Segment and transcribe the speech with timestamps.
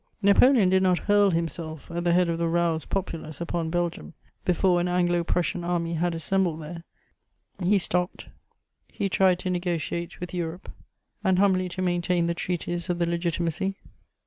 [0.23, 4.81] Napoleon did not hurl himself at the head of the roused populace upon Belgium, before
[4.81, 6.83] an Anglo Prussian army had assembled there:
[7.61, 8.25] he stopped;
[8.87, 10.71] he tried to negociate with Europe
[11.23, 13.77] and humbly to maintain the treaties of the Legitimacy.